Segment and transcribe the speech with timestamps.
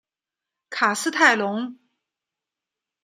[0.71, 1.77] 卡斯泰龙。